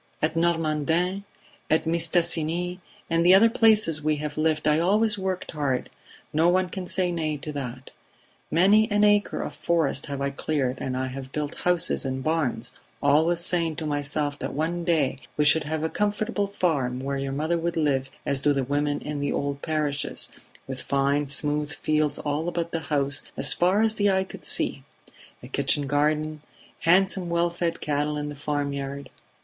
"At 0.19 0.33
Normandin, 0.35 1.25
at 1.69 1.85
Mistassini 1.85 2.79
and 3.07 3.23
the 3.23 3.35
other 3.35 3.51
places 3.51 4.01
we 4.03 4.15
have 4.15 4.35
lived 4.35 4.67
I 4.67 4.79
always 4.79 5.15
worked 5.19 5.51
hard; 5.51 5.91
no 6.33 6.49
one 6.49 6.69
can 6.69 6.87
say 6.87 7.11
nay 7.11 7.37
to 7.37 7.51
that. 7.51 7.91
Many 8.49 8.89
an 8.89 9.03
acre 9.03 9.43
of 9.43 9.53
forest 9.55 10.07
have 10.07 10.19
I 10.19 10.31
cleared 10.31 10.79
and 10.81 10.97
I 10.97 11.05
have 11.05 11.31
built 11.31 11.53
houses 11.53 12.03
and 12.03 12.23
barns, 12.23 12.71
always 12.99 13.41
saying 13.41 13.75
to 13.75 13.85
myself 13.85 14.39
that 14.39 14.55
one 14.55 14.83
day 14.83 15.19
we 15.37 15.45
should 15.45 15.65
have 15.65 15.83
a 15.83 15.87
comfortable 15.87 16.47
farm 16.47 17.01
where 17.01 17.19
your 17.19 17.31
mother 17.31 17.59
would 17.59 17.77
live 17.77 18.09
as 18.25 18.39
do 18.39 18.53
the 18.53 18.63
women 18.63 19.01
in 19.01 19.19
the 19.19 19.31
old 19.31 19.61
parishes, 19.61 20.29
with 20.65 20.81
fine 20.81 21.27
smooth 21.27 21.73
fields 21.73 22.17
all 22.17 22.47
about 22.49 22.71
the 22.71 22.79
house 22.89 23.21
as 23.37 23.53
far 23.53 23.83
as 23.83 23.93
the 23.93 24.09
eye 24.09 24.23
could 24.23 24.43
see, 24.45 24.83
a 25.43 25.47
kitchen 25.47 25.85
garden, 25.85 26.41
handsome 26.79 27.29
well 27.29 27.51
fed 27.51 27.81
cattle 27.81 28.17
in 28.17 28.29
the 28.29 28.35
farm 28.35 28.73
yard 28.73 29.11